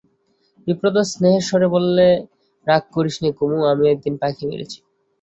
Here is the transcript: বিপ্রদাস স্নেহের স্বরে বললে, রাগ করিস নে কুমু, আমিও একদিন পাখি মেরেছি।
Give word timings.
বিপ্রদাস 0.67 1.07
স্নেহের 1.13 1.43
স্বরে 1.47 1.67
বললে, 1.75 2.07
রাগ 2.67 2.83
করিস 2.95 3.15
নে 3.23 3.29
কুমু, 3.37 3.59
আমিও 3.71 3.91
একদিন 3.93 4.13
পাখি 4.21 4.43
মেরেছি। 4.49 4.79